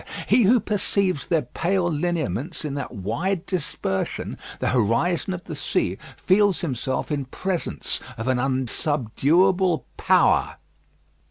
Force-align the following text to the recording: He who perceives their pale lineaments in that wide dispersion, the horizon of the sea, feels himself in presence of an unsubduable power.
He 0.25 0.41
who 0.45 0.59
perceives 0.59 1.27
their 1.27 1.43
pale 1.43 1.87
lineaments 1.87 2.65
in 2.65 2.73
that 2.73 2.91
wide 2.91 3.45
dispersion, 3.45 4.39
the 4.59 4.69
horizon 4.69 5.31
of 5.31 5.43
the 5.45 5.55
sea, 5.55 5.99
feels 6.17 6.61
himself 6.61 7.11
in 7.11 7.25
presence 7.25 7.99
of 8.17 8.27
an 8.27 8.39
unsubduable 8.39 9.85
power. 9.97 10.55